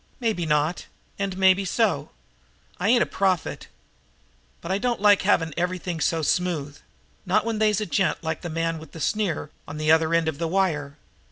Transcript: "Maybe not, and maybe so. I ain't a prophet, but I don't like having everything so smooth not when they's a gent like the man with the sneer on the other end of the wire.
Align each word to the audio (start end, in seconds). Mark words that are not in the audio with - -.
"Maybe 0.19 0.47
not, 0.47 0.87
and 1.19 1.37
maybe 1.37 1.63
so. 1.63 2.09
I 2.79 2.89
ain't 2.89 3.03
a 3.03 3.05
prophet, 3.05 3.67
but 4.59 4.71
I 4.71 4.79
don't 4.79 4.99
like 4.99 5.21
having 5.21 5.53
everything 5.55 5.99
so 5.99 6.23
smooth 6.23 6.79
not 7.23 7.45
when 7.45 7.59
they's 7.59 7.79
a 7.81 7.85
gent 7.85 8.23
like 8.23 8.41
the 8.41 8.49
man 8.49 8.79
with 8.79 8.93
the 8.93 8.99
sneer 8.99 9.51
on 9.67 9.77
the 9.77 9.91
other 9.91 10.15
end 10.15 10.27
of 10.27 10.39
the 10.39 10.47
wire. 10.47 10.97